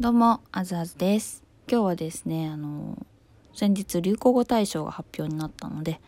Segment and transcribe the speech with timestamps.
[0.00, 1.42] どうも、あずあずです。
[1.68, 3.04] 今日はですね、あの、
[3.52, 6.00] 先日流行語大賞が発表になったので、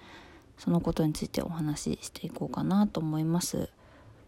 [0.58, 3.68] そのことについてお話ししていこうかなと思います。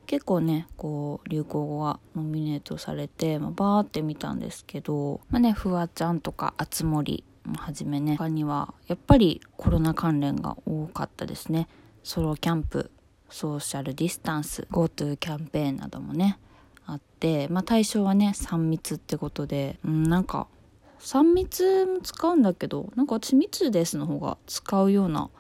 [0.07, 7.23] 結構ね、こう、流行語がノミネートされて、まあ、バーって見たんですけど、まあね、フワちゃんとか、あつ森
[7.57, 11.69] はじめね、他には、やっぱりコロナ関連が多かったですね。
[12.03, 12.91] ソロキャンプ、
[13.31, 16.41] ソーシャルディスタンス、GoTo キャンペーンなどもね、
[16.87, 20.47] あって、まあ、対象はね3密ってことで、うん、なんか
[21.01, 25.31] 3密も使うんだけどなんか私密ですの方が使うような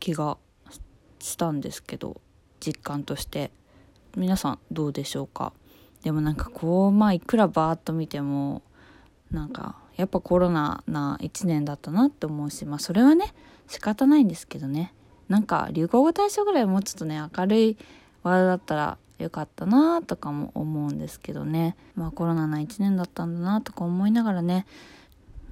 [0.00, 0.38] 気が
[1.18, 2.20] したんですけど
[2.60, 3.50] 実感として。
[4.16, 5.52] 皆さんどうでしょうか？
[6.02, 8.62] でもなんかこうまあいくらバーッと見ても
[9.30, 13.32] なんかやっぱコロナな1年だったなって思うしまあそれはね
[13.68, 14.94] 仕方ないんですけどね。
[15.28, 17.76] なんか流行語大賞ぐらいもうちょっとね明るい
[18.22, 21.76] ワードだったらよかったなとかも思うんですけどね。
[21.94, 24.66] まあコロナな1年だったんだなとか思いながらね。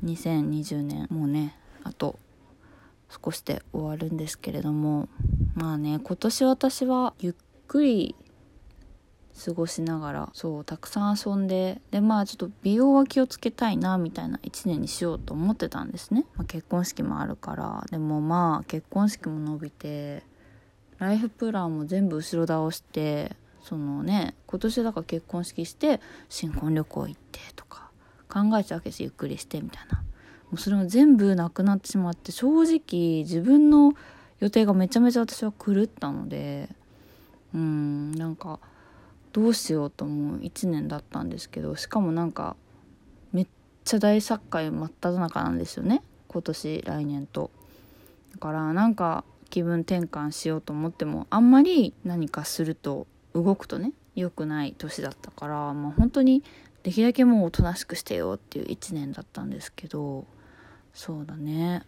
[0.05, 2.19] 2020年もうねあと
[3.25, 5.09] 少しで終わるんですけれども。
[5.55, 7.35] まあね今年私はゆっ
[7.67, 8.15] くり
[9.45, 17.85] 過ごしながらそうたくさん遊んででまあちょっと美容は気をつけたいなみたいな1年にしようと思ってたんですね、まあ、結婚式もあるから。
[17.91, 20.23] でもまあ結婚式も伸びて
[20.99, 23.37] ライフプランも全部後ろ倒して
[23.69, 27.91] そのね今年だから結婚式して新婚旅行行ってとか
[28.29, 29.03] 考えちゃうわけです。
[29.03, 29.99] ゆっくりしてみたいな。
[29.99, 33.95] もうそれも全部なくなってしまって正直自分の
[34.39, 36.69] 予定がめちゃめちゃ私は狂ったので
[37.53, 38.61] うんなんか
[39.33, 40.39] どうしようと思う。
[40.39, 42.55] 1年だったんですけどしかもなんか
[43.33, 43.47] めっ
[43.85, 46.05] ちゃ大作会真っ只中なんですよね。
[46.29, 47.51] 今年来年と。
[48.33, 53.09] だからなんか気分転換しようと思ってもあんまり何かすると
[53.43, 56.43] 動くとね良くない年だったからまあ本当に
[56.83, 60.25] できるだけもうおとなしくしてよっていう1年だったんですけど
[60.95, 61.83] そうだね。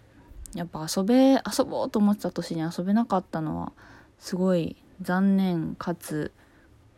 [0.55, 3.73] やっぱ遊べ遊ぼうと思ってた年に遊べなかったのは
[4.19, 6.33] すごい残念かつ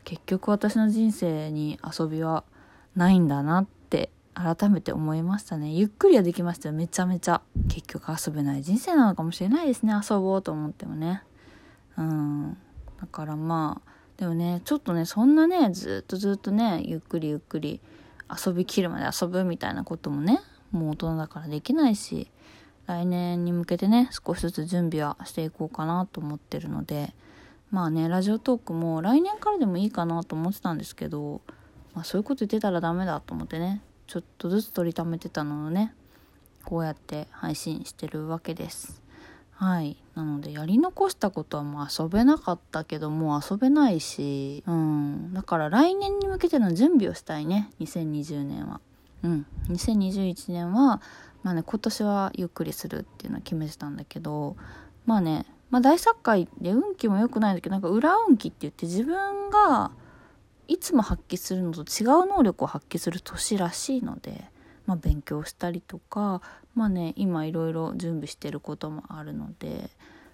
[0.05, 2.45] 結局私の人生に遊びは
[2.97, 5.73] ないんだなって改めて思いましたね。
[5.73, 6.75] ゆっくりはできましたよ。
[6.75, 7.43] めちゃめちゃ。
[7.69, 8.63] 結局遊べない。
[8.63, 9.93] 人生なのかもしれないですね。
[9.93, 11.23] 遊ぼうと思ってもね。
[11.99, 12.57] うん。
[13.01, 14.61] だからまあでもね。
[14.65, 17.81] ちょっとねそんなねずっとずっとねゆっくりゆっくり
[18.47, 22.31] 遊びきるまで遊ぶみたいなこともねもう大人だからできないし
[22.87, 27.15] 来年に向けてね少しずつ準備はしていこうかなと思ってるので
[27.71, 31.41] まあねラジオトークも来年からでもいいかなと思ってたんですけど、
[31.95, 35.95] まあ、そういうこと言ってたらダメだと思ってねちょっとずつ取りためてたのをね
[36.65, 39.00] こうやって配信してるわけです。
[39.61, 39.99] はい。
[40.15, 45.35] なのでやり残したことはもう遊べなかったけどもう遊べないしうん。
[45.35, 47.71] だから来年に向けての準備をしたいね。
[47.79, 48.81] 2020年は。
[49.23, 49.47] うん。
[49.69, 51.03] 2021年は
[51.43, 54.57] まあね今年はゆっくりするっていうのは決めてたんだけど
[55.05, 59.91] まあねまあ大作会で運気も良くないんだけどなんか裏運気って言って自分が
[60.69, 64.45] いつも発揮するのと違う能力を発揮する年らしいので、
[64.87, 66.43] まあ、勉強したりとか
[66.75, 69.91] まあね今いろいろ準備してることもあるので、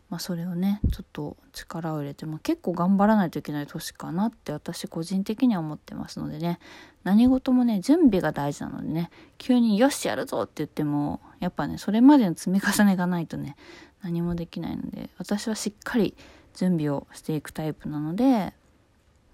[0.08, 6.58] まあ、それをねちょっと力を入れて、まあ、結構頑張らないといけない年かなって私個人的には思ってますのでね
[7.04, 13.56] 何事もね準備が大事なのでね急に「よしやるぞ!」って言ってもやっぱねそれまでの積み重ねがないとね
[14.02, 16.16] 何もできないので私はしっかり
[16.54, 18.54] 準備をしていくタイプなので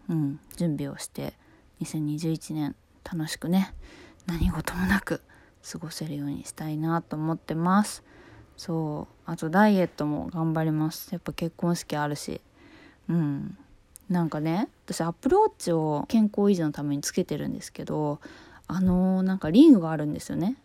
[0.09, 1.35] うん準備をして
[1.81, 2.75] 2021年
[3.05, 3.75] 楽しくね
[4.27, 5.21] 何事もなく
[5.71, 8.03] 過ごせるようにしたいなと思ってます。
[8.57, 9.31] そう。
[9.31, 11.11] あとダイエットも頑張ります。
[11.13, 12.41] やっぱ結婚式あるし。
[13.09, 13.57] うん。
[14.13, 18.21] なんかね私アップルウォッチを健康維持のためにつけてるんですけど
[18.69, 20.57] あのー、なんかリングがあるんですよね。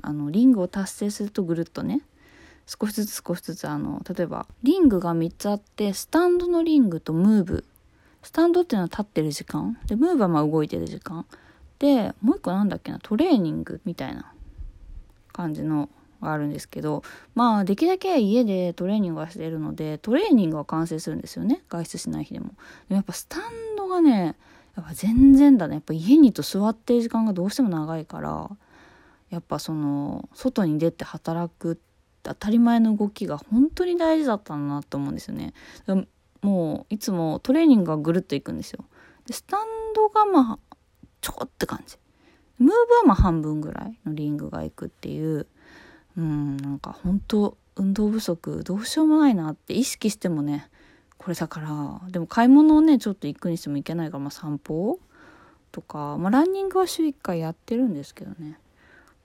[0.00, 2.02] あのリングを達成するとぐるっとね
[2.66, 7.64] 少しずつ少しずつあの例えばリングが3つあってスタンドのリングとムーブ。
[8.22, 9.78] スタンドっていうのは立ってる時間。
[9.86, 11.24] でムーブはまあ動いてる時間。
[11.78, 14.32] でもう一個なんだっけなトレーニングみたいな
[15.32, 15.88] 感じの
[16.20, 17.02] があるんですけど
[17.34, 22.46] まあできるだけ家でトレーニングはしてるのでトレーニングは完成するんですよね外出しない日でも。
[22.46, 22.52] で
[22.90, 23.42] もやっぱスタン
[23.76, 24.36] ドがね
[24.76, 25.74] やっぱ全然だね。
[25.74, 28.50] やっぱ家にと座ってる時間がどうしても長いから
[29.30, 31.80] やっぱその外に出て働く
[32.22, 35.54] 当たり前の動きが本当に大事だったんだなと思うんですよね。
[36.42, 38.84] もういつもトレーニングがぐるっといくんですよ。
[39.26, 39.60] でスタン
[39.94, 40.67] ドがまあ
[41.20, 41.96] ちょこって感じ。
[42.58, 45.46] ムーブはまあ半分ぐらいのリングがいくっていう。
[46.16, 50.68] うんなんか本当運動不足どうしようもないなって意識してもね
[51.16, 52.10] これだから。
[52.10, 54.98] でも買い物をねちょっと行くにしてもいけないから、まあ、散歩
[55.70, 58.58] とか、まあ、ランニングは週1回やってるんですけどね。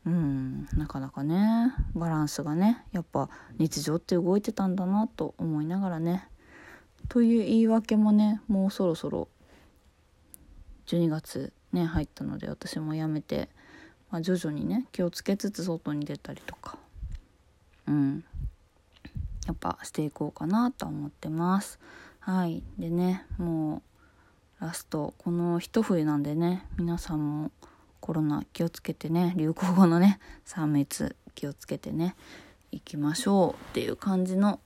[0.06, 6.28] うんなかなかねバランスがねやっぱ日常って動いてたんだなと思いながらね。
[7.10, 9.30] という言い訳もねもうそろそろ
[10.88, 13.50] 12月ね入ったので私もやめて、
[14.12, 16.78] まあ、徐々にね気をつけつつ外に出たりとか。
[17.88, 18.24] うん。
[19.46, 21.80] やっぱしていこうかなと思ってます。
[22.20, 22.64] はい。
[22.78, 23.82] でねも
[24.62, 27.52] うラストこの一冬なんでね皆さんも
[28.00, 32.16] コロナ気をつけてね流行語のね3密気をつけてね
[32.72, 33.54] 行きましょう。
[33.72, 34.60] っていう感じの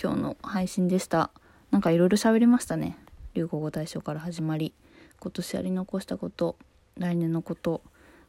[0.00, 1.30] 今日の配信でした。
[1.70, 2.98] なんかいろいろ喋りましたね。
[3.34, 4.74] 流行語大賞から始まり。
[5.20, 6.56] 今年やり残したこと
[6.96, 7.82] 来年のこと。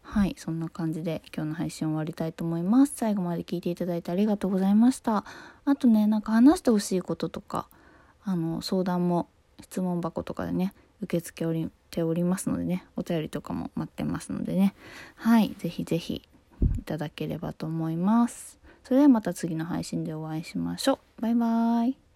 [0.03, 2.93] はいそんな感じで今日の配信終わりたいと思います。
[2.95, 5.23] 最後まで聞いていただいてありがとうございました。
[5.65, 7.67] あとねなんか話してほしいこととか
[8.23, 9.29] あの相談も
[9.61, 14.73] 質問箱とかでね受け付けおりておりますのでねお便りとかも待ってますのでね。
[15.15, 16.21] はい是非是非
[16.79, 18.59] いただければと思います。
[18.83, 21.21] それではまた次の配信でお会いしましょう。
[21.21, 22.10] バイバーイ。